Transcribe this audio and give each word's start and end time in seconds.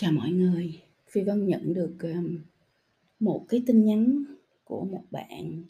Chào 0.00 0.12
mọi 0.12 0.30
người, 0.30 0.80
Phi 1.10 1.22
Vân 1.22 1.46
nhận 1.46 1.74
được, 1.74 1.96
um, 2.02 2.38
một 3.18 3.44
cái 3.48 3.62
tin 3.66 3.84
nhắn 3.84 4.24
của 4.64 4.84
một 4.84 5.02
bạn, 5.10 5.62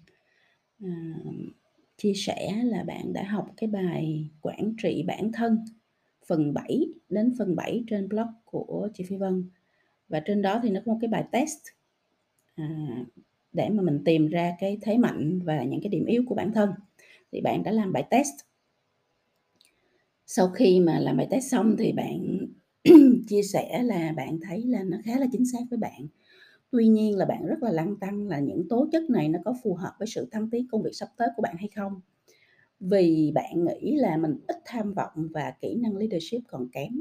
um, 0.81 1.51
chia 1.97 2.13
sẻ 2.15 2.63
là 2.65 2.83
bạn 2.83 3.13
đã 3.13 3.23
học 3.23 3.51
cái 3.57 3.69
bài 3.69 4.31
quản 4.41 4.75
trị 4.83 5.05
bản 5.07 5.33
thân 5.33 5.59
phần 6.27 6.55
7 6.55 6.87
đến 7.09 7.35
phần 7.39 7.57
7 7.57 7.85
trên 7.87 8.09
blog 8.09 8.27
của 8.45 8.89
chị 8.95 9.05
Phi 9.05 9.17
Vân. 9.17 9.45
Và 10.09 10.21
trên 10.21 10.43
đó 10.43 10.61
thì 10.63 10.71
nó 10.71 10.81
có 10.87 10.93
một 10.93 10.99
cái 11.01 11.09
bài 11.09 11.25
test, 11.33 11.59
à, 12.55 12.97
để 13.53 13.69
mà 13.69 13.83
mình 13.83 14.03
tìm 14.05 14.29
ra 14.29 14.57
cái 14.61 14.79
thế 14.83 14.99
mạnh 14.99 15.41
và 15.45 15.65
những 15.65 15.81
cái 15.83 15.91
điểm 15.91 16.05
yếu 16.05 16.25
của 16.27 16.35
bản 16.35 16.53
thân. 16.53 16.71
Thì 17.33 17.41
bạn 17.41 17.63
đã 17.63 17.73
làm 17.73 17.93
bài 17.93 18.05
test. 18.11 18.35
Sau 20.27 20.51
khi 20.51 20.81
mà 20.81 20.99
làm 20.99 21.17
bài 21.17 21.27
test 21.31 21.51
xong 21.51 21.77
thì 21.79 21.93
bạn 21.93 22.47
chia 23.29 23.43
sẻ 23.43 23.83
là 23.83 24.13
bạn 24.17 24.39
thấy 24.43 24.63
là 24.67 24.83
nó 24.85 24.97
khá 25.05 25.19
là 25.19 25.27
chính 25.33 25.47
xác 25.47 25.59
với 25.71 25.79
bạn. 25.79 26.07
Tuy 26.71 26.89
nhiên 26.89 27.19
là 27.19 27.27
bạn 27.27 27.47
rất 27.47 27.63
là 27.63 27.73
lăn 27.73 27.97
tăn 28.01 28.29
là 28.29 28.41
những 28.41 28.69
tố 28.69 28.89
chất 28.93 29.11
này 29.11 29.29
nó 29.29 29.39
có 29.45 29.55
phù 29.65 29.75
hợp 29.75 29.93
với 29.99 30.09
sự 30.09 30.29
thăng 30.33 30.51
tiến 30.51 30.67
công 30.73 30.83
việc 30.83 30.91
sắp 30.95 31.09
tới 31.17 31.29
của 31.37 31.43
bạn 31.43 31.57
hay 31.59 31.69
không? 31.77 32.01
Vì 32.81 33.33
bạn 33.37 33.65
nghĩ 33.65 33.97
là 33.97 34.17
mình 34.17 34.41
ít 34.49 34.57
tham 34.67 34.95
vọng 34.95 35.29
và 35.35 35.55
kỹ 35.61 35.77
năng 35.77 35.97
leadership 35.97 36.41
còn 36.49 36.69
kém. 36.73 37.01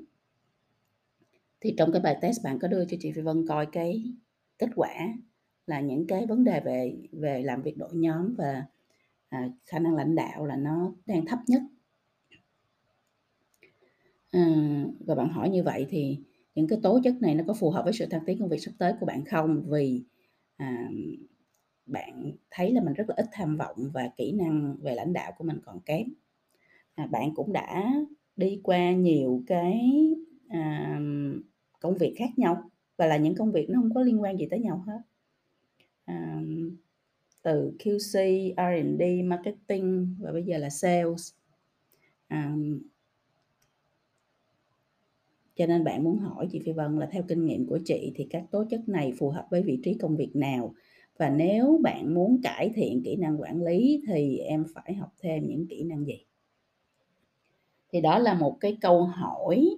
Thì 1.62 1.74
trong 1.78 1.92
cái 1.92 2.02
bài 2.02 2.18
test 2.22 2.44
bạn 2.44 2.60
có 2.60 2.68
đưa 2.68 2.86
cho 2.86 2.98
chị 3.00 3.12
Phi 3.12 3.22
Vân 3.22 3.46
coi 3.48 3.66
cái 3.66 4.04
kết 4.58 4.70
quả 4.76 4.90
là 5.68 5.82
những 5.82 6.08
cái 6.08 6.26
vấn 6.26 6.44
đề 6.44 6.60
về 6.66 6.94
về 7.12 7.42
làm 7.44 7.62
việc 7.62 7.78
đội 7.78 7.90
nhóm 7.94 8.36
và, 8.38 8.64
à, 9.30 9.50
khả 9.66 9.80
năng 9.80 9.96
lãnh 9.96 10.16
đạo 10.16 10.46
là 10.46 10.56
nó 10.56 10.94
đang 11.06 11.26
thấp 11.26 11.40
nhất. 11.48 11.62
Và 15.06 15.16
bạn 15.16 15.30
hỏi 15.30 15.50
như 15.50 15.64
vậy 15.64 15.86
thì 15.90 16.18
những 16.56 16.68
cái 16.68 16.80
tố 16.84 17.00
chất 17.04 17.16
này 17.22 17.36
nó 17.36 17.44
có 17.48 17.54
phù 17.54 17.70
hợp 17.70 17.84
với 17.84 17.94
sự 17.94 18.06
thăng 18.06 18.26
tiến 18.26 18.40
công 18.40 18.50
việc 18.50 18.58
sắp 18.60 18.72
tới 18.78 18.94
của 19.00 19.06
bạn 19.06 19.26
không? 19.26 19.64
Vì, 19.70 20.04
à, 20.58 20.90
bạn 21.86 22.32
thấy 22.52 22.72
là 22.74 22.82
mình 22.84 22.94
rất 22.94 23.10
là 23.10 23.16
ít 23.18 23.26
tham 23.32 23.58
vọng 23.58 23.78
và 23.94 24.10
kỹ 24.18 24.32
năng 24.32 24.78
về 24.82 24.96
lãnh 24.96 25.14
đạo 25.14 25.32
của 25.38 25.44
mình 25.44 25.58
còn 25.66 25.80
kém. 25.82 26.08
À, 26.96 27.08
bạn 27.08 27.34
cũng 27.36 27.54
đã 27.54 27.94
đi 28.36 28.62
qua 28.64 28.92
nhiều 28.92 29.44
cái, 29.48 29.92
à, 30.50 31.00
công 31.82 31.98
việc 31.98 32.16
khác 32.20 32.30
nhau 32.38 32.72
và 32.98 33.08
là 33.08 33.18
những 33.18 33.36
công 33.36 33.52
việc 33.52 33.70
nó 33.70 33.80
không 33.82 33.94
có 33.94 34.02
liên 34.02 34.22
quan 34.22 34.38
gì 34.38 34.48
tới 34.52 34.60
nhau 34.60 34.84
hết. 34.88 35.00
À, 36.06 36.42
từ 37.42 37.72
QC, 37.80 38.54
R&D, 38.58 39.24
marketing 39.24 40.16
và 40.20 40.32
bây 40.32 40.44
giờ 40.44 40.58
là 40.58 40.70
sales. 40.70 41.32
À 42.28 42.56
cho 45.60 45.66
nên 45.66 45.84
bạn 45.84 46.04
muốn 46.04 46.20
hỏi 46.20 46.48
chị 46.52 46.60
Phi 46.66 46.72
Vân 46.72 47.00
là 47.00 47.06
theo 47.12 47.24
kinh 47.28 47.46
nghiệm 47.46 47.68
của 47.68 47.80
chị 47.86 48.12
thì 48.16 48.28
các 48.30 48.44
tố 48.52 48.64
chất 48.70 48.90
này 48.90 49.14
phù 49.20 49.30
hợp 49.30 49.46
với 49.50 49.62
vị 49.62 49.80
trí 49.84 49.94
công 49.94 50.18
việc 50.18 50.36
nào? 50.36 50.74
Và 51.18 51.30
nếu 51.30 51.80
bạn 51.84 52.14
muốn 52.14 52.42
cải 52.44 52.72
thiện 52.76 53.02
kỹ 53.04 53.16
năng 53.16 53.42
quản 53.42 53.64
lý 53.64 54.04
thì 54.08 54.38
em 54.38 54.66
phải 54.74 54.94
học 54.94 55.10
thêm 55.22 55.48
những 55.48 55.68
kỹ 55.68 55.84
năng 55.84 56.06
gì? 56.06 56.26
Thì 57.92 58.02
đó 58.02 58.20
là 58.20 58.34
một 58.34 58.58
cái 58.60 58.78
câu 58.82 59.04
hỏi, 59.04 59.70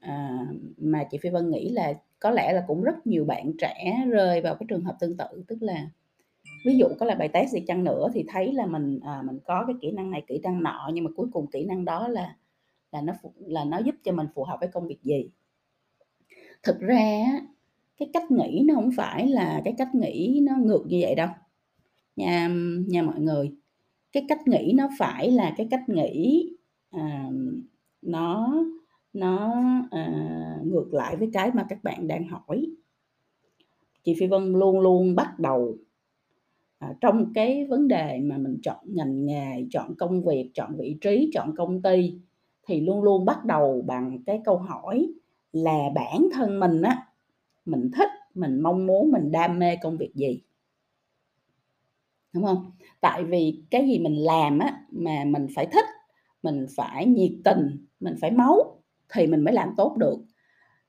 à, 0.00 0.46
mà 0.76 1.04
chị 1.10 1.18
Phi 1.18 1.30
Vân 1.30 1.50
nghĩ 1.50 1.68
là 1.68 1.94
có 2.18 2.30
lẽ 2.30 2.52
là 2.52 2.64
cũng 2.66 2.82
rất 2.82 3.06
nhiều 3.06 3.24
bạn 3.24 3.52
trẻ 3.58 4.04
rơi 4.10 4.40
vào 4.40 4.54
cái 4.54 4.66
trường 4.68 4.84
hợp 4.84 4.96
tương 5.00 5.16
tự. 5.16 5.44
Tức 5.48 5.62
là 5.62 5.90
ví 6.66 6.76
dụ 6.76 6.86
có 6.98 7.06
là 7.06 7.14
bài 7.14 7.28
test 7.28 7.50
gì 7.52 7.60
chăng 7.66 7.84
nữa 7.84 8.08
thì 8.14 8.24
thấy 8.28 8.52
là 8.52 8.66
mình, 8.66 9.00
à, 9.02 9.22
mình 9.22 9.38
có 9.44 9.64
cái 9.66 9.76
kỹ 9.80 9.90
năng 9.90 10.10
này, 10.10 10.22
kỹ 10.26 10.40
năng 10.42 10.62
nọ 10.62 10.90
nhưng 10.94 11.04
mà 11.04 11.10
cuối 11.16 11.26
cùng 11.32 11.46
kỹ 11.46 11.64
năng 11.64 11.84
đó 11.84 12.08
là 12.08 12.36
là 12.92 13.00
nó 13.00 13.12
là 13.36 13.64
nó 13.64 13.78
giúp 13.78 13.94
cho 14.04 14.12
mình 14.12 14.26
phù 14.34 14.44
hợp 14.44 14.56
với 14.60 14.68
công 14.68 14.86
việc 14.86 15.02
gì. 15.02 15.30
Thực 16.62 16.80
ra 16.80 17.24
cái 17.98 18.10
cách 18.12 18.30
nghĩ 18.30 18.64
nó 18.68 18.74
không 18.74 18.90
phải 18.96 19.28
là 19.28 19.60
cái 19.64 19.74
cách 19.78 19.94
nghĩ 19.94 20.40
nó 20.42 20.56
ngược 20.56 20.84
như 20.86 20.98
vậy 21.02 21.14
đâu, 21.14 21.28
nha 22.16 22.48
nha 22.88 23.02
mọi 23.02 23.20
người. 23.20 23.52
Cái 24.12 24.24
cách 24.28 24.48
nghĩ 24.48 24.72
nó 24.76 24.88
phải 24.98 25.30
là 25.30 25.54
cái 25.56 25.68
cách 25.70 25.88
nghĩ, 25.88 26.48
à, 26.90 27.30
nó 28.02 28.54
nó, 29.12 29.54
à, 29.90 30.58
ngược 30.64 30.94
lại 30.94 31.16
với 31.16 31.30
cái 31.32 31.50
mà 31.54 31.66
các 31.68 31.84
bạn 31.84 32.08
đang 32.08 32.28
hỏi. 32.28 32.66
Chị 34.04 34.14
Phi 34.20 34.26
Vân 34.26 34.52
luôn 34.52 34.80
luôn 34.80 35.14
bắt 35.14 35.38
đầu, 35.38 35.76
à, 36.78 36.94
trong 37.00 37.32
cái 37.34 37.66
vấn 37.66 37.88
đề 37.88 38.20
mà 38.20 38.38
mình 38.38 38.58
chọn 38.62 38.84
ngành 38.84 39.26
nghề, 39.26 39.66
chọn 39.70 39.94
công 39.98 40.24
việc, 40.24 40.50
chọn 40.54 40.76
vị 40.76 40.96
trí, 41.00 41.30
chọn 41.34 41.54
công 41.56 41.82
ty 41.82 42.14
thì 42.68 42.80
luôn 42.80 43.02
luôn 43.02 43.24
bắt 43.24 43.44
đầu 43.44 43.84
bằng 43.86 44.18
cái 44.26 44.40
câu 44.44 44.56
hỏi 44.56 45.08
là 45.52 45.78
bản 45.94 46.28
thân 46.34 46.60
mình 46.60 46.82
á, 46.82 47.06
mình 47.64 47.90
thích, 47.96 48.08
mình 48.34 48.60
mong 48.62 48.86
muốn, 48.86 49.10
mình 49.12 49.32
đam 49.32 49.58
mê 49.58 49.76
công 49.76 49.96
việc 49.98 50.12
gì? 50.14 50.42
Đúng 52.32 52.44
không? 52.44 52.70
Tại 53.00 53.24
vì 53.24 53.62
cái 53.70 53.86
gì 53.88 53.98
mình 53.98 54.14
làm 54.16 54.58
á, 54.58 54.80
mà 54.90 55.24
mình 55.26 55.46
phải 55.54 55.66
thích, 55.66 55.84
mình 56.42 56.66
phải 56.76 57.06
nhiệt 57.06 57.32
tình, 57.44 57.86
mình 58.00 58.14
phải 58.20 58.30
máu 58.30 58.82
thì 59.14 59.26
mình 59.26 59.40
mới 59.44 59.54
làm 59.54 59.68
tốt 59.76 59.96
được. 59.98 60.16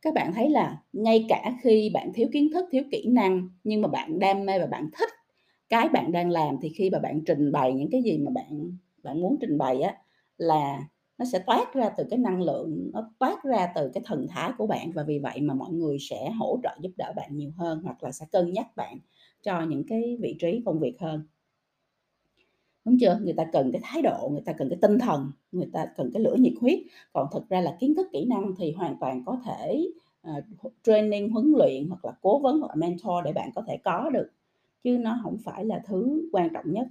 Các 0.02 0.14
bạn 0.14 0.34
thấy 0.34 0.50
là 0.50 0.78
ngay 0.94 1.26
cả 1.30 1.54
khi 1.64 1.92
bạn 1.94 2.12
thiếu 2.14 2.28
kiến 2.34 2.50
thức, 2.54 2.66
thiếu 2.72 2.84
kỹ 2.92 3.08
năng 3.12 3.50
nhưng 3.64 3.82
mà 3.82 3.88
bạn 3.88 4.20
đam 4.20 4.46
mê 4.46 4.60
và 4.60 4.66
bạn 4.68 4.90
thích 5.00 5.10
cái 5.70 5.90
bạn 5.90 6.12
đang 6.12 6.32
làm 6.32 6.58
thì 6.62 6.70
khi 6.70 6.90
mà 6.90 7.00
bạn 7.00 7.22
trình 7.26 7.52
bày 7.52 7.74
những 7.74 7.90
cái 7.92 8.04
gì 8.04 8.18
mà 8.18 8.32
bạn 8.36 8.78
bạn 9.04 9.22
muốn 9.22 9.38
trình 9.42 9.58
bày 9.58 9.82
á, 9.82 9.96
là 10.38 10.80
nó 11.18 11.26
sẽ 11.26 11.40
toát 11.40 11.74
ra 11.74 11.90
từ 11.98 12.04
cái 12.10 12.20
năng 12.20 12.42
lượng, 12.42 12.90
nó 12.94 13.10
toát 13.20 13.44
ra 13.44 13.72
từ 13.76 13.92
cái 13.94 14.04
thần 14.06 14.28
thái 14.30 14.52
của 14.58 14.68
bạn 14.68 14.92
và 14.92 15.04
vì 15.04 15.20
vậy 15.20 15.42
mà 15.42 15.54
mọi 15.54 15.72
người 15.74 15.98
sẽ 16.00 16.30
hỗ 16.40 16.60
trợ 16.64 16.70
giúp 16.82 16.92
đỡ 16.98 17.14
bạn 17.16 17.38
nhiều 17.38 17.52
hơn 17.58 17.82
hoặc 17.84 18.04
là 18.04 18.12
sẽ 18.12 18.26
cân 18.32 18.54
nhắc 18.54 18.76
bạn 18.76 18.98
cho 19.42 19.62
những 19.62 19.84
cái 19.88 20.18
vị 20.22 20.36
trí 20.40 20.62
công 20.66 20.80
việc 20.80 20.96
hơn. 21.00 21.24
Đúng 22.86 22.98
chưa? 23.02 23.20
Người 23.24 23.34
ta 23.34 23.46
cần 23.54 23.72
cái 23.72 23.82
thái 23.84 24.02
độ, 24.02 24.30
người 24.32 24.42
ta 24.46 24.54
cần 24.54 24.70
cái 24.70 24.78
tinh 24.82 25.00
thần, 25.00 25.32
người 25.52 25.70
ta 25.74 25.86
cần 25.98 26.12
cái 26.14 26.24
lửa 26.24 26.36
nhiệt 26.40 26.54
huyết, 26.62 26.80
còn 27.14 27.28
thực 27.34 27.50
ra 27.50 27.62
là 27.62 27.78
kiến 27.80 27.96
thức, 27.96 28.08
kỹ 28.14 28.26
năng 28.26 28.56
thì 28.58 28.72
hoàn 28.72 28.98
toàn 29.00 29.24
có 29.26 29.38
thể, 29.46 29.88
uh, 30.38 30.44
training, 30.84 31.30
huấn 31.32 31.54
luyện 31.58 31.88
hoặc 31.90 32.06
là 32.06 32.12
cố 32.22 32.40
vấn 32.40 32.60
hoặc 32.60 32.68
là 32.68 32.76
mentor 32.76 33.26
để 33.26 33.34
bạn 33.34 33.50
có 33.56 33.62
thể 33.68 33.78
có 33.84 34.10
được, 34.14 34.28
chứ 34.84 34.98
nó 34.98 35.20
không 35.24 35.38
phải 35.44 35.66
là 35.66 35.82
thứ 35.88 36.30
quan 36.32 36.50
trọng 36.54 36.72
nhất. 36.72 36.88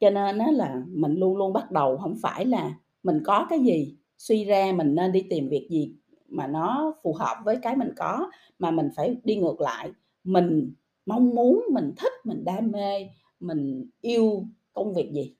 Cho 0.00 0.10
nên 0.10 0.38
á 0.38 0.50
là 0.50 0.82
mình 0.88 1.14
luôn 1.14 1.36
luôn 1.36 1.52
bắt 1.52 1.70
đầu 1.70 1.98
không 1.98 2.16
phải 2.22 2.46
là 2.46 2.74
mình 3.02 3.20
có 3.24 3.46
cái 3.50 3.58
gì, 3.60 3.96
suy 4.18 4.44
ra 4.44 4.72
mình 4.76 4.94
nên 4.94 5.12
đi 5.12 5.22
tìm 5.30 5.48
việc 5.48 5.68
gì 5.70 5.94
mà 6.28 6.46
nó 6.46 6.94
phù 7.02 7.14
hợp 7.14 7.36
với 7.44 7.56
cái 7.62 7.76
mình 7.76 7.90
có, 7.96 8.30
mà 8.58 8.70
mình 8.70 8.88
phải 8.96 9.16
đi 9.24 9.36
ngược 9.36 9.60
lại, 9.60 9.90
mình 10.24 10.74
mong 11.06 11.30
muốn, 11.34 11.64
mình 11.72 11.92
thích, 11.96 12.12
mình 12.24 12.44
đam 12.44 12.70
mê, 12.70 13.08
mình 13.40 13.90
yêu 14.00 14.46
công 14.72 14.94
việc 14.94 15.10
gì. 15.12 15.34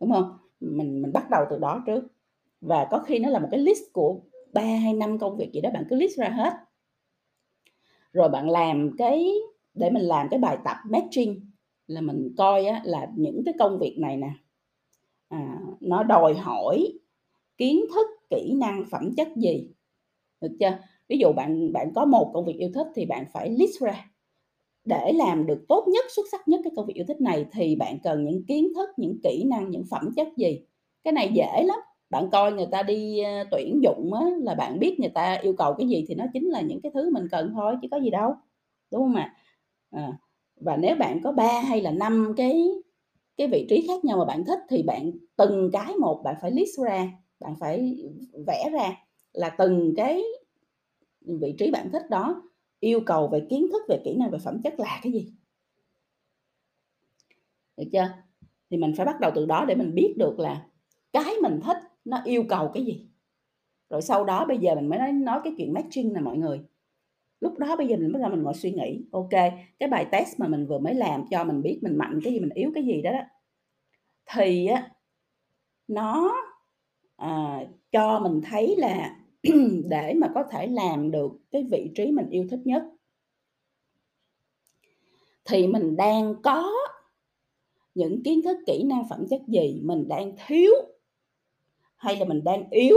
Đúng 0.00 0.12
không 0.12 0.38
Mình 0.60 1.02
mình 1.02 1.12
bắt 1.12 1.30
đầu 1.30 1.44
từ 1.50 1.58
đó 1.58 1.82
trước 1.86 2.04
và 2.60 2.88
có 2.90 2.98
khi 2.98 3.18
nó 3.18 3.28
là 3.30 3.38
một 3.38 3.48
cái 3.50 3.60
list 3.60 3.82
của 3.92 4.20
ba 4.52 4.62
hay 4.62 4.92
năm 4.94 5.18
công 5.18 5.36
việc 5.36 5.52
gì 5.52 5.60
đó 5.60 5.70
bạn 5.74 5.84
cứ 5.90 5.96
list 5.96 6.18
ra 6.18 6.28
hết. 6.28 6.52
Rồi 8.12 8.28
bạn 8.28 8.50
làm 8.50 8.96
cái 8.98 9.34
để 9.74 9.90
mình 9.90 10.02
làm 10.02 10.28
cái 10.30 10.40
bài 10.40 10.58
tập 10.64 10.76
matching 10.90 11.50
là 11.86 12.00
mình 12.00 12.34
coi 12.36 12.66
á 12.66 12.80
là 12.84 13.08
những 13.16 13.42
cái 13.44 13.54
công 13.58 13.78
việc 13.78 13.96
này 13.98 14.16
nè, 14.16 14.30
nó 15.86 16.02
đòi 16.02 16.34
hỏi 16.34 16.92
kiến 17.58 17.80
thức, 17.94 18.06
kỹ 18.30 18.54
năng, 18.60 18.84
phẩm 18.90 19.14
chất 19.16 19.28
gì, 19.36 19.68
được 20.40 20.56
chưa? 20.60 20.78
Ví 21.08 21.18
dụ 21.18 21.32
bạn 21.32 21.72
bạn 21.72 21.92
có 21.94 22.04
một 22.04 22.30
công 22.34 22.44
việc 22.46 22.56
yêu 22.58 22.70
thích 22.74 22.86
thì 22.96 23.06
bạn 23.06 23.24
phải 23.32 23.50
list 23.50 23.80
ra. 23.80 24.10
Để 24.84 25.12
làm 25.12 25.46
được 25.46 25.64
tốt 25.68 25.84
nhất, 25.88 26.04
xuất 26.16 26.26
sắc 26.32 26.48
nhất 26.48 26.60
cái 26.64 26.72
công 26.76 26.86
việc 26.86 26.94
yêu 26.96 27.04
thích 27.08 27.20
này 27.20 27.46
thì 27.52 27.76
bạn 27.76 27.98
cần 28.02 28.24
những 28.24 28.44
kiến 28.48 28.72
thức, 28.76 28.88
những 28.96 29.18
kỹ 29.22 29.44
năng, 29.46 29.70
những 29.70 29.84
phẩm 29.90 30.10
chất 30.16 30.28
gì. 30.36 30.60
Cái 31.04 31.12
này 31.12 31.30
dễ 31.34 31.62
lắm, 31.64 31.78
bạn 32.10 32.28
coi 32.32 32.52
người 32.52 32.66
ta 32.70 32.82
đi, 32.82 33.18
ờ, 33.20 33.44
tuyển 33.50 33.80
dụng 33.82 34.14
á 34.14 34.20
là 34.42 34.54
bạn 34.54 34.78
biết 34.78 34.96
người 35.00 35.08
ta 35.08 35.34
yêu 35.42 35.54
cầu 35.58 35.74
cái 35.78 35.88
gì 35.88 36.04
thì 36.08 36.14
nó 36.14 36.24
chính 36.32 36.46
là 36.48 36.60
những 36.60 36.80
cái 36.80 36.92
thứ 36.94 37.10
mình 37.12 37.28
cần 37.30 37.52
thôi 37.54 37.76
chứ 37.82 37.88
có 37.90 37.96
gì 38.00 38.10
đâu, 38.10 38.34
đúng 38.92 39.02
không 39.02 39.14
ạ? 39.14 39.34
À, 39.90 40.12
và 40.60 40.76
nếu 40.76 40.96
bạn 40.96 41.20
có 41.24 41.32
ba 41.32 41.60
hay 41.60 41.80
là 41.82 41.90
năm 41.90 42.34
cái 42.36 42.68
cái 43.36 43.48
vị 43.48 43.66
trí 43.68 43.86
khác 43.86 44.04
nhau 44.04 44.18
mà 44.18 44.24
bạn 44.24 44.44
thích 44.44 44.58
thì 44.68 44.82
bạn 44.82 45.10
từng 45.36 45.70
cái 45.72 45.94
một 45.96 46.20
bạn 46.24 46.34
phải 46.42 46.50
list 46.50 46.80
ra, 46.84 47.08
bạn 47.40 47.54
phải 47.60 48.04
vẽ 48.46 48.70
ra 48.72 48.96
là 49.32 49.50
từng 49.58 49.94
cái, 49.96 50.22
vị 51.20 51.54
trí 51.58 51.70
bạn 51.70 51.90
thích 51.92 52.10
đó 52.10 52.42
yêu 52.80 53.00
cầu 53.06 53.28
về 53.28 53.46
kiến 53.50 53.66
thức, 53.72 53.82
về 53.88 54.00
kỹ 54.04 54.16
năng, 54.16 54.30
về 54.30 54.38
phẩm 54.38 54.62
chất 54.62 54.80
là 54.80 55.00
cái 55.02 55.12
gì. 55.12 55.32
Được 57.76 57.84
chưa? 57.92 58.08
Thì 58.70 58.76
mình 58.76 58.92
phải 58.96 59.06
bắt 59.06 59.20
đầu 59.20 59.30
từ 59.34 59.46
đó 59.46 59.64
để 59.64 59.74
mình 59.74 59.94
biết 59.94 60.14
được 60.18 60.38
là 60.38 60.66
cái 61.12 61.34
mình 61.42 61.60
thích 61.64 61.76
nó 62.04 62.22
yêu 62.24 62.44
cầu 62.48 62.70
cái 62.74 62.84
gì. 62.84 63.06
Rồi 63.90 64.02
sau 64.02 64.24
đó 64.24 64.44
bây 64.48 64.58
giờ 64.58 64.74
mình 64.74 64.88
mới 64.88 64.98
nói 64.98 65.12
nói 65.12 65.40
cái 65.44 65.54
chuyện 65.58 65.72
matching 65.72 66.12
nè 66.12 66.20
mọi 66.20 66.36
người. 66.36 66.60
Lúc 67.40 67.58
đó 67.58 67.76
bây 67.76 67.86
giờ 67.86 67.96
mình 67.96 68.12
bắt 68.12 68.18
đầu 68.22 68.30
mình 68.30 68.42
ngồi 68.42 68.54
suy 68.54 68.72
nghĩ, 68.72 69.04
ok, 69.12 69.30
cái 69.78 69.88
bài 69.90 70.06
test 70.12 70.40
mà 70.40 70.48
mình 70.48 70.66
vừa 70.66 70.78
mới 70.78 70.94
làm 70.94 71.24
cho 71.30 71.44
mình 71.44 71.62
biết 71.62 71.78
mình 71.82 71.98
mạnh 71.98 72.20
cái 72.24 72.32
gì, 72.32 72.40
mình 72.40 72.50
yếu 72.54 72.70
cái 72.74 72.84
gì 72.84 73.02
đó 73.02 73.12
đó, 73.12 73.22
thì 74.34 74.66
á, 74.66 74.90
nó, 75.88 76.36
à, 77.16 77.60
cho 77.92 78.20
mình 78.20 78.40
thấy 78.50 78.76
là 78.78 79.16
để 79.90 80.14
mà 80.14 80.30
có 80.34 80.44
thể 80.50 80.66
làm 80.66 81.10
được 81.10 81.32
cái 81.50 81.64
vị 81.70 81.90
trí 81.94 82.12
mình 82.12 82.30
yêu 82.30 82.46
thích 82.50 82.60
nhất 82.64 82.82
thì 85.44 85.66
mình 85.66 85.96
đang 85.96 86.34
có 86.42 86.72
những 87.94 88.22
kiến 88.22 88.42
thức 88.42 88.56
kỹ 88.66 88.82
năng 88.82 89.08
phẩm 89.08 89.26
chất 89.30 89.42
gì 89.46 89.80
mình 89.84 90.08
đang 90.08 90.32
thiếu 90.46 90.72
hay 91.96 92.16
là 92.16 92.24
mình 92.24 92.44
đang 92.44 92.70
yếu 92.70 92.96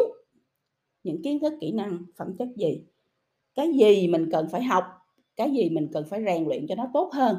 những 1.04 1.22
kiến 1.24 1.40
thức 1.40 1.54
kỹ 1.62 1.72
năng 1.72 2.04
phẩm 2.18 2.36
chất 2.40 2.48
gì 2.56 2.84
cái 3.56 3.74
gì 3.74 4.08
mình 4.08 4.30
cần 4.32 4.48
phải 4.52 4.64
học 4.64 4.84
cái 5.40 5.52
gì 5.52 5.70
mình 5.70 5.90
cần 5.94 6.06
phải 6.10 6.24
rèn 6.26 6.48
luyện 6.48 6.68
cho 6.68 6.76
nó 6.76 6.90
tốt 6.94 7.10
hơn. 7.14 7.38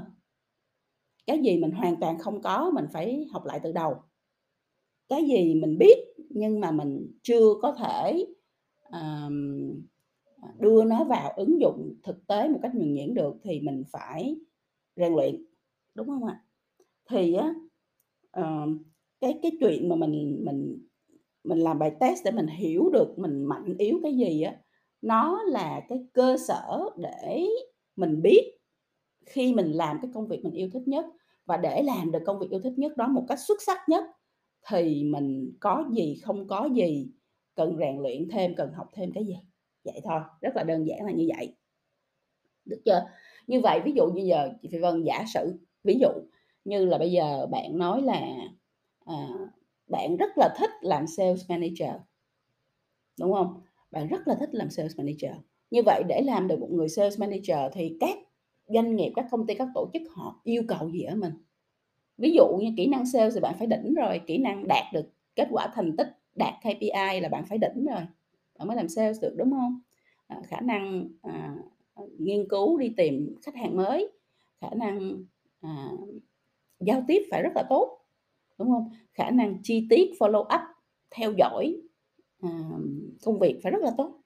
Cái 1.27 1.39
gì 1.39 1.59
mình 1.59 1.71
hoàn 1.71 2.01
toàn 2.01 2.19
không 2.19 2.43
có 2.43 2.71
mình 2.75 2.85
phải 2.93 3.27
học 3.33 3.45
lại 3.45 3.61
từ 3.62 3.73
đầu. 3.73 3.95
Cái 5.09 5.25
gì 5.25 5.55
mình 5.55 5.79
biết 5.79 5.99
nhưng 6.31 6.61
mà 6.61 6.71
mình 6.71 7.12
chưa 7.23 7.55
có 7.62 7.73
thể 7.73 8.27
um, 8.93 9.71
đưa 10.59 10.85
nó 10.85 11.05
vào 11.05 11.33
ứng 11.37 11.61
dụng 11.61 11.95
thực 12.03 12.27
tế 12.27 12.49
một 12.49 12.59
cách 12.62 12.75
nhuần 12.75 12.95
nhuyễn 12.95 13.15
được 13.15 13.37
thì 13.43 13.61
mình 13.61 13.85
phải 13.91 14.37
rèn 14.97 15.15
luyện 15.15 15.45
đúng 15.95 16.07
không 16.07 16.25
ạ? 16.25 16.45
Thì 17.09 17.35
á 17.35 17.55
uh, 18.41 18.69
cái 19.21 19.39
cái 19.43 19.53
chuyện 19.61 19.89
mà 19.89 19.97
mình 19.97 20.43
mình 20.45 20.87
mình 21.45 21.59
làm 21.59 21.79
bài 21.79 21.93
test 22.01 22.25
để 22.25 22.31
mình 22.31 22.47
hiểu 22.47 22.91
được 22.93 23.19
mình 23.19 23.45
mạnh 23.45 23.75
yếu 23.79 24.01
cái 24.03 24.17
gì 24.17 24.43
á 24.43 24.57
nó 25.02 25.43
là 25.43 25.81
cái 25.88 25.99
cơ 26.12 26.37
sở 26.49 26.79
để 26.97 27.47
mình 27.97 28.23
biết 28.23 28.58
khi 29.26 29.55
mình 29.55 29.73
làm 29.73 29.99
cái 30.02 30.11
công 30.14 30.29
việc 30.29 30.44
mình 30.44 30.52
yêu 30.52 30.69
thích 30.73 30.82
nhất. 30.87 31.05
Và 31.47 31.56
để 31.56 31.82
làm 31.82 32.12
được 32.12 32.23
công 32.26 32.38
việc 32.38 32.50
yêu 32.50 32.61
thích 32.61 32.73
nhất 32.76 32.97
đó 32.97 33.08
một 33.08 33.25
cách 33.29 33.38
xuất 33.38 33.62
sắc 33.62 33.79
nhất 33.88 34.05
thì 34.69 35.05
mình 35.05 35.52
có 35.61 35.85
gì 35.93 36.17
không 36.23 36.49
có 36.49 36.69
gì 36.75 37.11
cần 37.55 37.76
rèn 37.79 37.99
luyện 37.99 38.29
thêm 38.29 38.55
cần 38.56 38.73
học 38.73 38.88
thêm 38.93 39.12
cái 39.12 39.25
gì. 39.25 39.37
Vậy 39.85 40.00
thôi 40.05 40.20
rất 40.41 40.56
là 40.56 40.62
đơn 40.62 40.87
giản 40.87 41.05
là 41.06 41.12
như 41.12 41.29
vậy. 41.37 41.56
Được 42.64 42.82
chưa? 42.85 43.02
Như 43.47 43.61
vậy 43.61 43.81
ví 43.85 43.93
dụ 43.97 44.06
như 44.14 44.23
giờ 44.23 44.50
chị 44.62 44.69
Phi 44.73 44.79
Vân 44.79 45.02
giả 45.02 45.25
sử 45.35 45.58
ví 45.85 45.99
dụ 46.00 46.08
như 46.64 46.85
là 46.85 46.99
bây 46.99 47.12
giờ 47.12 47.47
bạn 47.47 47.79
nói 47.79 48.02
là 48.02 48.20
à, 49.05 49.29
bạn 49.87 50.17
rất 50.17 50.38
là 50.38 50.55
thích 50.58 50.70
làm 50.81 51.06
sales 51.06 51.50
manager 51.50 51.91
đúng 53.20 53.32
không? 53.32 53.61
Bạn 53.90 54.08
rất 54.08 54.28
là 54.28 54.34
thích 54.34 54.48
làm 54.52 54.70
sales 54.70 54.98
manager. 54.98 55.32
Như 55.70 55.82
vậy 55.87 56.02
để 56.08 56.22
làm 56.25 56.48
được 56.48 56.60
một 56.60 56.70
người 56.70 56.88
sales 56.88 57.20
manager 57.20 57.58
thì 57.72 57.96
các 58.00 58.19
doanh 58.66 58.96
nghiệp 58.96 59.12
các 59.16 59.26
công 59.31 59.46
ty 59.46 59.54
các 59.54 59.69
tổ 59.75 59.90
chức 59.92 60.02
họ 60.10 60.40
yêu 60.44 60.62
cầu 60.69 60.90
gì 60.90 61.02
ở 61.02 61.14
mình? 61.14 61.32
Ví 62.19 62.32
dụ 62.32 62.46
như 62.60 62.72
kỹ 62.76 62.87
năng 62.87 63.06
sales 63.06 63.34
thì 63.34 63.40
bạn 63.40 63.54
phải 63.58 63.66
đỉnh 63.66 63.94
rồi 63.94 64.20
kỹ 64.26 64.38
năng 64.38 64.69
đạt 64.69 64.84
được 64.92 65.06
kết 65.37 65.48
quả 65.50 65.69
thành 65.75 65.96
tích 65.96 66.08
đạt 66.34 66.54
KPI 66.60 67.20
là 67.20 67.28
bạn 67.28 67.44
phải 67.46 67.58
đỉnh 67.58 67.87
rồi 67.87 68.02
bạn 68.58 68.69
mới 68.69 68.76
làm 68.76 68.88
sales 68.88 69.22
được 69.22 69.34
đúng 69.37 69.50
không? 69.50 69.81
À, 70.26 70.40
khả 70.46 70.60
năng 70.60 71.08
à, 71.22 71.54
nghiên 72.19 72.48
cứu 72.48 72.78
đi 72.78 72.94
tìm 72.96 73.34
khách 73.42 73.54
hàng 73.54 73.76
mới 73.76 74.12
khả 74.60 74.70
năng 74.75 75.25
à, 75.60 75.90
giao 76.81 77.04
tiếp 77.08 77.22
phải 77.31 77.42
rất 77.42 77.52
là 77.54 77.62
tốt 77.70 77.98
đúng 78.58 78.70
không? 78.70 78.90
Khả 79.14 79.31
năng 79.31 79.58
chi 79.62 79.87
tiết 79.90 80.10
follow 80.19 80.42
up 80.42 80.60
theo 81.10 81.32
dõi 81.32 81.76
Ờ, 82.42 82.48
công 83.25 83.38
việc 83.38 83.60
phải 83.62 83.72
rất 83.72 83.82
là 83.82 83.90
tốt. 83.98 84.20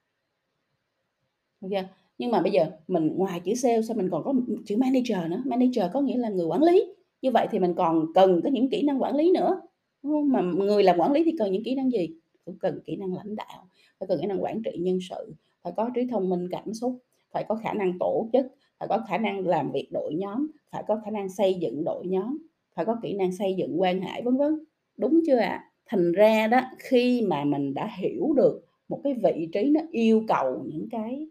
Ok, 1.60 1.84
nhưng 2.18 2.30
mà 2.30 2.42
bây 2.42 2.52
giờ 2.52 2.66
mình, 2.88 3.12
ngoài 3.16 3.40
chữ 3.40 3.54
sale 3.54 3.82
sao 3.82 3.96
mình 3.96 4.08
còn 4.10 4.24
có 4.24 4.34
chữ 4.66 4.76
manager 4.76 5.18
nữa. 5.30 5.42
Manager 5.46 5.84
có 5.92 6.00
nghĩa 6.00 6.16
là 6.16 6.28
người 6.28 6.46
quản 6.46 6.62
lý. 6.62 6.94
Như 7.22 7.30
vậy 7.30 7.46
thì 7.50 7.58
mình 7.58 7.74
còn 7.74 8.06
cần 8.14 8.40
có 8.44 8.50
những 8.50 8.70
kỹ 8.70 8.82
năng 8.82 9.02
quản 9.02 9.16
lý 9.16 9.32
nữa, 9.32 9.60
đúng 10.02 10.12
không? 10.12 10.32
mà 10.32 10.42
người 10.42 10.82
làm 10.82 10.98
quản 10.98 11.12
lý 11.12 11.24
thì 11.24 11.32
cần 11.38 11.52
những 11.52 11.64
kỹ 11.64 11.74
năng 11.74 11.90
gì? 11.90 12.08
Cũng 12.44 12.58
cần 12.58 12.80
kỹ 12.84 12.96
năng 12.96 13.14
lãnh 13.14 13.36
đạo, 13.36 13.68
phải 14.00 14.06
cần 14.06 14.20
kỹ 14.20 14.26
năng 14.26 14.42
quản 14.42 14.62
trị 14.62 14.70
nhân 14.78 14.98
sự, 15.10 15.34
phải 15.62 15.72
có 15.76 15.90
trí 15.94 16.06
thông 16.10 16.30
minh 16.30 16.48
cảm 16.50 16.74
xúc, 16.74 16.98
phải 17.32 17.44
có 17.48 17.54
khả 17.54 17.72
năng 17.72 17.98
tổ 18.00 18.28
chức, 18.32 18.46
phải 18.78 18.88
có 18.88 19.00
khả 19.08 19.18
năng 19.18 19.46
làm 19.46 19.72
việc 19.72 19.88
đội 19.92 20.14
nhóm, 20.14 20.46
phải 20.70 20.84
có 20.88 21.00
khả 21.04 21.10
năng 21.10 21.28
xây 21.28 21.54
dựng 21.54 21.84
đội 21.84 22.06
nhóm, 22.06 22.38
phải 22.74 22.84
có 22.84 22.96
kỹ 23.02 23.14
năng 23.14 23.32
xây 23.32 23.54
dựng 23.54 23.80
quan 23.80 24.00
hệ, 24.00 24.22
vân 24.22 24.36
vân. 24.36 24.58
Đúng 24.96 25.20
chưa 25.26 25.36
ạ? 25.36 25.48
à? 25.48 25.70
Thành 25.86 26.12
ra 26.12 26.46
đó 26.46 26.60
khi 26.78 27.26
mà 27.28 27.44
mình 27.44 27.74
đã 27.74 27.90
hiểu 27.98 28.32
được 28.36 28.64
một 28.88 29.00
cái 29.04 29.14
vị 29.14 29.48
trí 29.52 29.70
nó 29.70 29.80
yêu 29.90 30.24
cầu 30.28 30.64
những 30.66 30.88
cái 30.90 31.26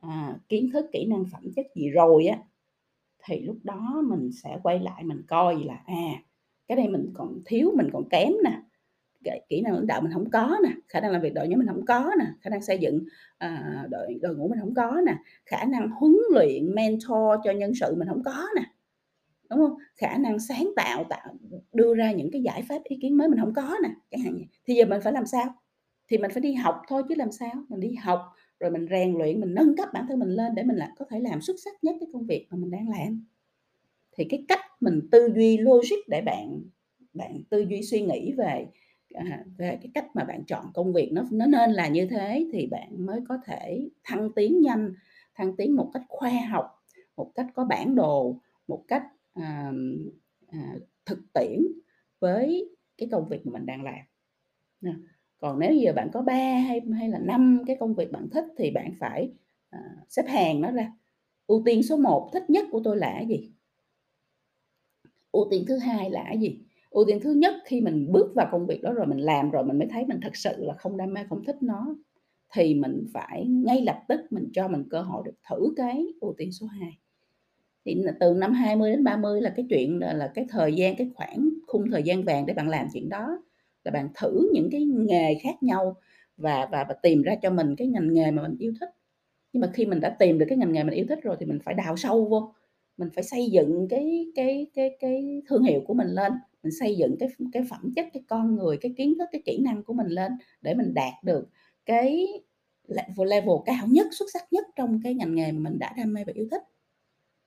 à, 0.00 0.38
kiến 0.48 0.70
thức 0.72 0.86
kỹ 0.92 1.06
năng 1.06 1.24
phẩm 1.32 1.42
chất 1.56 1.66
gì 1.74 1.90
rồi 1.90 2.26
á 2.26 2.38
thì 3.24 3.40
lúc 3.40 3.56
đó 3.62 4.02
mình 4.08 4.30
sẽ 4.42 4.58
quay 4.62 4.78
lại 4.78 5.04
mình 5.04 5.22
coi 5.28 5.64
là 5.64 5.82
à 5.86 6.22
cái 6.68 6.76
này 6.76 6.88
mình 6.88 7.10
còn 7.14 7.38
thiếu 7.46 7.72
mình 7.76 7.88
còn 7.92 8.08
kém 8.08 8.32
nè. 8.44 8.60
Kỹ 9.48 9.60
năng 9.60 9.74
lãnh 9.74 9.86
đạo 9.86 10.00
mình 10.00 10.12
không 10.12 10.30
có 10.30 10.58
nè 10.62 10.70
khả 10.88 11.00
năng 11.00 11.10
làm 11.10 11.22
việc 11.22 11.34
đội 11.34 11.48
nhóm 11.48 11.58
mình 11.58 11.68
không 11.68 11.86
có 11.86 12.10
nè 12.18 12.24
khả 12.40 12.50
năng 12.50 12.62
xây 12.62 12.78
dựng 12.78 13.04
à, 13.38 13.84
đội 13.90 14.18
đội 14.22 14.36
ngũ 14.36 14.48
mình 14.48 14.58
không 14.60 14.74
có 14.74 15.00
nè 15.06 15.16
khả 15.46 15.64
năng 15.64 15.90
huấn 15.90 16.16
luyện 16.34 16.74
mentor 16.74 17.40
cho 17.44 17.52
nhân 17.52 17.72
sự 17.80 17.94
mình 17.98 18.08
không 18.08 18.22
có 18.24 18.46
nè 18.56 18.62
đúng 19.50 19.58
không? 19.58 19.78
Khả 19.96 20.18
năng 20.18 20.38
sáng 20.38 20.70
tạo 20.76 21.04
tạo 21.04 21.34
đưa 21.72 21.94
ra 21.94 22.12
những 22.12 22.30
cái 22.30 22.42
giải 22.42 22.62
pháp 22.68 22.82
ý 22.84 22.98
kiến 23.02 23.16
mới 23.16 23.28
mình 23.28 23.40
không 23.40 23.54
có 23.54 23.76
nè 23.82 23.88
chẳng 24.10 24.20
hạn 24.20 24.38
thì 24.66 24.74
giờ 24.74 24.84
mình 24.84 25.00
phải 25.04 25.12
làm 25.12 25.26
sao? 25.26 25.54
Thì 26.08 26.18
mình 26.18 26.30
phải 26.30 26.40
đi 26.40 26.54
học 26.54 26.82
thôi 26.88 27.02
chứ 27.08 27.14
làm 27.18 27.32
sao? 27.32 27.52
Mình 27.68 27.80
đi 27.80 27.94
học 27.94 28.20
rồi 28.60 28.70
mình 28.70 28.86
rèn 28.90 29.18
luyện 29.18 29.40
mình 29.40 29.54
nâng 29.54 29.76
cấp 29.76 29.88
bản 29.92 30.06
thân 30.08 30.18
mình 30.18 30.28
lên 30.28 30.54
để 30.54 30.62
mình 30.62 30.76
là 30.76 30.92
có 30.98 31.04
thể 31.10 31.20
làm 31.20 31.40
xuất 31.40 31.56
sắc 31.64 31.84
nhất 31.84 31.96
cái 32.00 32.08
công 32.12 32.26
việc 32.26 32.46
mà 32.50 32.56
mình 32.56 32.70
đang 32.70 32.88
làm. 32.88 33.24
Thì 34.16 34.24
cái 34.30 34.44
cách 34.48 34.60
mình 34.80 35.08
tư 35.12 35.28
duy 35.34 35.58
logic 35.58 36.08
để 36.08 36.22
bạn 36.22 36.62
bạn 37.12 37.42
tư 37.50 37.60
duy 37.68 37.82
suy 37.82 38.00
nghĩ 38.02 38.32
về 38.32 38.66
à, 39.14 39.44
về 39.58 39.78
cái 39.82 39.90
cách 39.94 40.06
mà 40.14 40.24
bạn 40.24 40.44
chọn 40.44 40.64
công 40.74 40.92
việc 40.92 41.10
nó 41.12 41.22
nó 41.30 41.46
nên 41.46 41.70
là 41.70 41.88
như 41.88 42.06
thế 42.06 42.46
thì 42.52 42.66
bạn 42.66 43.06
mới 43.06 43.20
có 43.28 43.38
thể 43.44 43.88
thăng 44.04 44.32
tiến 44.36 44.60
nhanh 44.60 44.94
thăng 45.34 45.56
tiến 45.56 45.76
một 45.76 45.90
cách 45.94 46.02
khoa 46.08 46.30
học 46.50 46.66
một 47.16 47.32
cách 47.34 47.46
có 47.54 47.64
bản 47.64 47.94
đồ 47.94 48.40
một 48.68 48.84
cách 48.88 49.02
à, 49.40 49.72
à, 50.48 50.74
thực 51.06 51.18
tiễn 51.34 51.66
với 52.20 52.70
cái 52.98 53.08
công 53.12 53.28
việc 53.28 53.46
mà 53.46 53.52
mình 53.52 53.66
đang 53.66 53.82
làm. 53.84 54.00
Nè. 54.80 54.92
còn 55.38 55.58
nếu 55.58 55.74
giờ 55.74 55.92
bạn 55.92 56.10
có 56.12 56.22
3 56.22 56.34
hay 56.34 56.80
hay 56.98 57.08
là 57.08 57.18
năm 57.18 57.62
cái 57.66 57.76
công 57.80 57.94
việc 57.94 58.12
bạn 58.12 58.28
thích 58.30 58.44
thì 58.58 58.70
bạn 58.70 58.92
phải 58.98 59.32
à, 59.70 59.80
xếp 60.08 60.24
hàng 60.28 60.60
nó 60.60 60.70
ra. 60.70 60.92
Ưu 61.46 61.62
tiên 61.64 61.82
số 61.82 61.96
1 61.96 62.30
thích 62.32 62.50
nhất 62.50 62.64
của 62.70 62.80
tôi 62.84 62.96
là 62.96 63.20
gì? 63.20 63.52
Ưu 65.32 65.46
tiên 65.50 65.64
thứ 65.68 65.78
hai 65.78 66.10
là 66.10 66.32
gì? 66.32 66.60
Ưu 66.90 67.04
tiên 67.04 67.18
thứ 67.22 67.32
nhất 67.32 67.54
khi 67.64 67.80
mình 67.80 68.12
bước 68.12 68.32
vào 68.34 68.48
công 68.52 68.66
việc 68.66 68.82
đó 68.82 68.92
rồi 68.92 69.06
mình 69.06 69.18
làm 69.18 69.50
rồi 69.50 69.64
mình 69.64 69.78
mới 69.78 69.88
thấy 69.90 70.06
mình 70.06 70.20
thật 70.22 70.36
sự 70.36 70.50
là 70.58 70.74
không 70.74 70.96
đam 70.96 71.14
mê 71.14 71.20
không 71.28 71.44
thích 71.44 71.56
nó 71.60 71.96
thì 72.54 72.74
mình 72.74 73.06
phải 73.12 73.46
ngay 73.46 73.82
lập 73.82 74.02
tức 74.08 74.20
mình 74.30 74.50
cho 74.52 74.68
mình 74.68 74.84
cơ 74.90 75.02
hội 75.02 75.22
được 75.26 75.34
thử 75.50 75.74
cái 75.76 76.06
ưu 76.20 76.34
tiên 76.38 76.52
số 76.52 76.66
2 76.66 76.98
thì 77.84 78.02
từ 78.20 78.34
năm 78.34 78.52
20 78.52 78.90
đến 78.90 79.04
30 79.04 79.40
là 79.42 79.50
cái 79.56 79.66
chuyện 79.70 79.98
là, 80.00 80.12
là 80.12 80.32
cái 80.34 80.46
thời 80.48 80.74
gian 80.74 80.96
cái 80.96 81.10
khoảng 81.14 81.48
khung 81.66 81.90
thời 81.90 82.02
gian 82.02 82.22
vàng 82.24 82.46
để 82.46 82.54
bạn 82.54 82.68
làm 82.68 82.86
chuyện 82.92 83.08
đó. 83.08 83.42
Là 83.84 83.90
bạn 83.92 84.08
thử 84.14 84.50
những 84.54 84.68
cái 84.72 84.84
nghề 84.84 85.34
khác 85.42 85.62
nhau 85.62 85.96
và 86.36 86.68
và 86.72 86.84
và 86.88 86.94
tìm 87.02 87.22
ra 87.22 87.34
cho 87.42 87.50
mình 87.50 87.76
cái 87.76 87.86
ngành 87.88 88.14
nghề 88.14 88.30
mà 88.30 88.42
mình 88.42 88.56
yêu 88.58 88.72
thích. 88.80 88.90
Nhưng 89.52 89.60
mà 89.60 89.70
khi 89.74 89.86
mình 89.86 90.00
đã 90.00 90.10
tìm 90.18 90.38
được 90.38 90.46
cái 90.48 90.58
ngành 90.58 90.72
nghề 90.72 90.84
mình 90.84 90.94
yêu 90.94 91.06
thích 91.08 91.18
rồi 91.22 91.36
thì 91.40 91.46
mình 91.46 91.58
phải 91.64 91.74
đào 91.74 91.96
sâu 91.96 92.24
vô. 92.24 92.54
Mình 92.96 93.08
phải 93.14 93.24
xây 93.24 93.50
dựng 93.50 93.86
cái 93.90 94.26
cái 94.34 94.66
cái 94.74 94.96
cái 95.00 95.42
thương 95.48 95.62
hiệu 95.64 95.80
của 95.86 95.94
mình 95.94 96.08
lên. 96.08 96.32
Mình 96.62 96.72
xây 96.80 96.96
dựng 96.96 97.16
cái 97.20 97.28
cái 97.52 97.62
phẩm 97.70 97.92
chất 97.96 98.06
cái 98.14 98.22
con 98.28 98.56
người 98.56 98.76
cái 98.80 98.94
kiến 98.96 99.14
thức 99.18 99.28
cái 99.32 99.42
kỹ 99.46 99.58
năng 99.64 99.82
của 99.84 99.92
mình 99.92 100.06
lên 100.08 100.32
để 100.62 100.74
mình 100.74 100.94
đạt 100.94 101.12
được 101.24 101.48
cái 101.86 102.26
level, 102.88 103.28
level 103.28 103.54
cao 103.66 103.86
nhất 103.88 104.06
xuất 104.12 104.26
sắc 104.32 104.42
nhất 104.52 104.66
trong 104.76 105.00
cái 105.04 105.14
ngành 105.14 105.34
nghề 105.34 105.52
mà 105.52 105.58
mình 105.70 105.78
đã 105.78 105.94
đam 105.96 106.12
mê 106.14 106.24
và 106.26 106.32
yêu 106.36 106.48
thích 106.50 106.62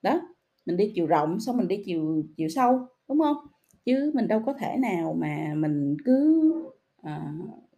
đó 0.03 0.21
mình 0.65 0.77
đi 0.77 0.91
chiều 0.95 1.05
rộng 1.05 1.39
xong 1.39 1.57
mình 1.57 1.67
đi 1.67 1.83
chiều 1.85 2.23
chiều 2.37 2.49
sâu 2.49 2.79
đúng 3.09 3.19
không? 3.19 3.37
Chứ 3.85 4.11
mình 4.13 4.27
đâu 4.27 4.41
có 4.45 4.53
thể 4.53 4.77
nào 4.77 5.13
mà 5.19 5.53
mình 5.57 5.97
cứ 6.05 6.51
à, 7.01 7.33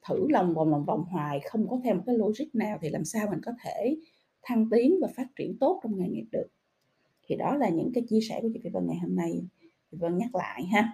thử 0.09 0.27
lòng 0.29 0.53
vòng 0.53 0.69
lòng 0.69 0.85
vòng 0.85 1.03
hoài 1.03 1.39
không 1.39 1.67
có 1.67 1.79
theo 1.83 1.95
một 1.95 2.03
cái 2.05 2.17
logic 2.17 2.45
nào 2.55 2.77
thì 2.81 2.89
làm 2.89 3.05
sao 3.05 3.27
mình 3.31 3.39
có 3.45 3.51
thể 3.63 3.97
thăng 4.43 4.69
tiến 4.71 4.99
và 5.01 5.07
phát 5.15 5.27
triển 5.35 5.57
tốt 5.59 5.79
trong 5.83 5.99
nghề 5.99 6.07
nghiệp 6.09 6.25
được. 6.31 6.47
Thì 7.27 7.35
đó 7.35 7.55
là 7.55 7.69
những 7.69 7.91
cái 7.93 8.03
chia 8.09 8.19
sẻ 8.29 8.39
của 8.41 8.49
chị 8.53 8.59
Phi 8.63 8.69
Vân 8.69 8.87
ngày 8.87 8.97
hôm 9.01 9.15
nay. 9.15 9.41
Phi 9.91 9.97
Vân 9.97 10.17
nhắc 10.17 10.35
lại 10.35 10.63
ha. 10.65 10.93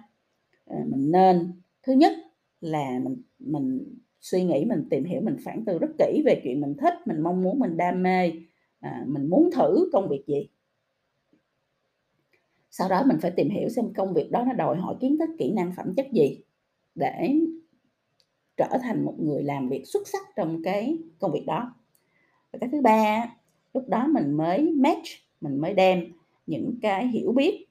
À, 0.66 0.84
mình 0.88 1.10
nên 1.10 1.52
thứ 1.82 1.92
nhất 1.92 2.12
là 2.60 2.98
mình 3.02 3.22
mình 3.38 3.94
suy 4.20 4.44
nghĩ 4.44 4.64
mình 4.64 4.84
tìm 4.90 5.04
hiểu 5.04 5.20
mình 5.20 5.36
phản 5.44 5.64
tư 5.64 5.78
rất 5.78 5.90
kỹ 5.98 6.22
về 6.26 6.40
chuyện 6.44 6.60
mình 6.60 6.74
thích 6.80 6.94
mình 7.06 7.20
mong 7.20 7.42
muốn 7.42 7.58
mình 7.58 7.76
đam 7.76 8.02
mê 8.02 8.32
à, 8.80 9.04
mình 9.06 9.26
muốn 9.26 9.50
thử 9.50 9.90
công 9.92 10.08
việc 10.08 10.24
gì 10.26 10.48
sau 12.74 12.88
đó 12.88 13.02
mình 13.06 13.18
phải 13.20 13.30
tìm 13.30 13.50
hiểu 13.50 13.68
xem 13.68 13.92
công 13.94 14.14
việc 14.14 14.30
đó 14.30 14.44
nó 14.46 14.52
đòi 14.52 14.76
hỏi 14.76 14.96
kiến 15.00 15.18
thức 15.18 15.30
kỹ 15.38 15.52
năng 15.52 15.72
phẩm 15.76 15.94
chất 15.96 16.06
gì 16.12 16.40
để 16.94 17.40
trở 18.56 18.78
thành 18.82 19.04
một 19.04 19.14
người 19.18 19.42
làm 19.42 19.68
việc 19.68 19.82
xuất 19.86 20.08
sắc 20.08 20.22
trong 20.36 20.62
cái 20.62 20.98
công 21.18 21.32
việc 21.32 21.44
đó. 21.46 21.74
Và 22.52 22.58
cái 22.58 22.68
thứ 22.72 22.80
ba 22.80 23.36
lúc 23.74 23.88
đó 23.88 24.06
mình 24.06 24.32
mới 24.32 24.72
match 24.72 25.06
mình 25.40 25.60
mới 25.60 25.74
đem 25.74 26.12
những 26.46 26.78
cái 26.82 27.08
hiểu 27.08 27.32
biết 27.32 27.66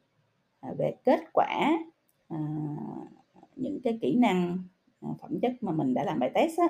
à, 0.59 0.73
về 0.77 0.95
kết 1.05 1.19
quả 1.33 1.77
à, 2.27 2.37
những 3.55 3.81
cái 3.83 3.99
kỹ 4.01 4.15
năng 4.15 4.57
à, 5.01 5.09
phẩm 5.21 5.39
chất 5.41 5.51
mà 5.61 5.71
mình 5.71 5.93
đã 5.93 6.03
làm 6.03 6.19
bài 6.19 6.31
test 6.33 6.59
á, 6.59 6.67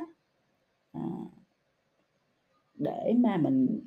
để 2.75 3.13
mà 3.17 3.37
mình 3.37 3.79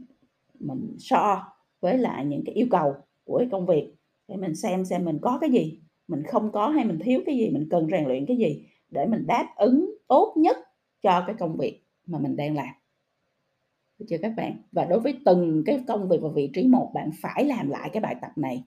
mình 0.60 0.96
so 0.98 1.52
với 1.80 1.98
lại 1.98 2.24
những 2.24 2.42
cái 2.46 2.54
yêu 2.54 2.66
cầu 2.70 2.94
của 3.24 3.38
cái 3.38 3.48
công 3.52 3.66
việc 3.66 3.93
để 4.28 4.36
mình 4.36 4.54
xem 4.54 4.84
xem 4.84 5.04
mình 5.04 5.18
có 5.22 5.38
cái 5.40 5.50
gì, 5.50 5.80
mình 6.08 6.22
không 6.28 6.52
có 6.52 6.68
hay 6.68 6.84
mình 6.84 6.98
thiếu 6.98 7.20
cái 7.26 7.36
gì, 7.36 7.50
mình 7.50 7.68
cần 7.70 7.88
rèn 7.90 8.04
luyện 8.04 8.26
cái 8.26 8.36
gì 8.36 8.66
để 8.90 9.06
mình 9.06 9.26
đáp 9.26 9.54
ứng 9.56 9.94
tốt 10.08 10.34
nhất 10.36 10.56
cho 11.02 11.24
cái 11.26 11.36
công 11.38 11.56
việc 11.56 11.82
mà 12.06 12.18
mình 12.18 12.36
đang 12.36 12.54
làm. 12.56 12.74
Được 13.98 14.06
chưa 14.08 14.16
các 14.22 14.32
bạn? 14.36 14.56
Và 14.72 14.84
đối 14.84 15.00
với 15.00 15.18
từng 15.24 15.62
cái 15.66 15.80
công 15.88 16.08
việc 16.08 16.18
và 16.22 16.28
vị 16.34 16.50
trí 16.54 16.66
một, 16.66 16.90
bạn 16.94 17.10
phải 17.22 17.44
làm 17.44 17.68
lại 17.70 17.90
cái 17.92 18.00
bài 18.00 18.16
tập 18.22 18.30
này, 18.36 18.64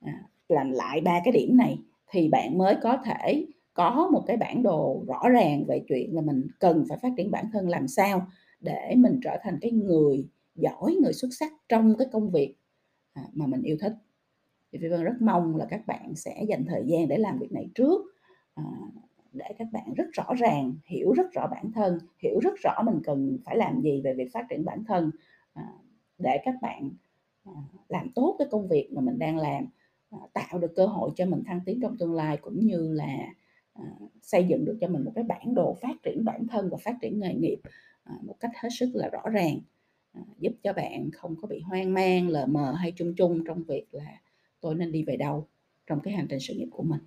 à, 0.00 0.22
làm 0.48 0.70
lại 0.70 1.00
ba 1.00 1.20
cái 1.24 1.32
điểm 1.32 1.56
này 1.56 1.78
thì 2.10 2.28
bạn 2.28 2.58
mới 2.58 2.76
có 2.82 2.96
thể 3.04 3.46
có 3.74 4.08
một 4.12 4.24
cái 4.26 4.36
bản 4.36 4.62
đồ 4.62 5.04
rõ 5.06 5.28
ràng 5.28 5.64
về 5.68 5.84
chuyện 5.88 6.14
là 6.14 6.22
mình 6.22 6.46
cần 6.60 6.84
phải 6.88 6.98
phát 7.02 7.08
triển 7.16 7.30
bản 7.30 7.44
thân 7.52 7.68
làm 7.68 7.88
sao 7.88 8.26
để 8.60 8.94
mình 8.96 9.20
trở 9.24 9.38
thành 9.42 9.58
cái 9.60 9.70
người 9.70 10.28
giỏi, 10.54 10.96
người 11.02 11.12
xuất 11.12 11.28
sắc 11.40 11.52
trong 11.68 11.94
cái 11.98 12.08
công 12.12 12.30
việc, 12.30 12.54
à, 13.12 13.22
mà 13.34 13.46
mình 13.46 13.62
yêu 13.62 13.76
thích. 13.80 13.92
Thì 14.72 14.78
Phi 14.78 14.88
Vân 14.88 15.04
rất 15.04 15.22
mong 15.22 15.56
là 15.56 15.66
các 15.70 15.86
bạn 15.86 16.14
sẽ 16.14 16.44
dành 16.48 16.64
thời 16.68 16.82
gian 16.86 17.08
để 17.08 17.16
làm 17.18 17.38
việc 17.38 17.52
này 17.52 17.68
trước, 17.74 18.02
à, 18.54 18.64
để 19.32 19.46
các 19.58 19.68
bạn 19.72 19.94
rất 19.94 20.06
rõ 20.12 20.34
ràng, 20.38 20.74
hiểu 20.84 21.12
rất 21.12 21.32
rõ 21.32 21.46
bản 21.50 21.72
thân, 21.72 21.98
hiểu 22.18 22.38
rất 22.42 22.54
rõ 22.62 22.82
mình 22.84 23.00
cần 23.04 23.38
phải 23.44 23.56
làm 23.56 23.80
gì 23.80 24.00
về 24.04 24.14
việc 24.14 24.32
phát 24.32 24.46
triển 24.50 24.64
bản 24.64 24.84
thân, 24.84 25.10
à, 25.54 25.64
để 26.18 26.38
các 26.44 26.54
bạn, 26.62 26.90
à, 27.44 27.52
làm 27.88 28.10
tốt 28.14 28.36
cái 28.38 28.48
công 28.50 28.68
việc 28.68 28.88
mà 28.92 29.00
mình 29.00 29.18
đang 29.18 29.38
làm, 29.38 29.66
à, 30.10 30.18
tạo 30.32 30.58
được 30.58 30.72
cơ 30.76 30.86
hội 30.86 31.10
cho 31.16 31.26
mình 31.26 31.42
thăng 31.46 31.60
tiến 31.66 31.80
trong 31.82 31.96
tương 31.98 32.14
lai 32.14 32.36
cũng 32.36 32.66
như 32.66 32.92
là, 32.92 33.18
à, 33.74 33.84
xây 34.22 34.44
dựng 34.44 34.64
được 34.64 34.78
cho 34.80 34.88
mình 34.88 35.04
một 35.04 35.12
cái 35.14 35.24
bản 35.24 35.54
đồ 35.54 35.74
phát 35.82 35.96
triển 36.02 36.24
bản 36.24 36.46
thân 36.46 36.68
và 36.70 36.76
phát 36.76 36.94
triển 37.02 37.20
nghề 37.20 37.34
nghiệp, 37.34 37.58
à, 38.04 38.14
một 38.22 38.36
cách 38.40 38.50
hết 38.62 38.68
sức 38.78 38.90
là 38.94 39.08
rõ 39.08 39.28
ràng, 39.32 39.58
à, 40.12 40.20
giúp 40.38 40.52
cho 40.62 40.72
bạn 40.72 41.10
không 41.12 41.36
có 41.42 41.48
bị 41.48 41.60
hoang 41.60 41.94
mang, 41.94 42.28
lờ 42.28 42.46
mờ 42.46 42.72
hay 42.72 42.92
chung 42.96 43.14
chung 43.16 43.44
trong 43.46 43.62
việc 43.64 43.86
là 43.92 44.20
tôi 44.60 44.74
nên 44.74 44.92
đi 44.92 45.04
về 45.04 45.16
đâu 45.16 45.48
trong 45.86 46.00
cái 46.00 46.14
hành 46.14 46.26
trình 46.30 46.40
sự 46.40 46.54
nghiệp 46.54 46.68
của 46.70 46.82
mình. 46.82 47.00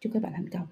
Chúc 0.00 0.12
các 0.12 0.22
bạn 0.22 0.32
thành 0.36 0.50
công. 0.50 0.66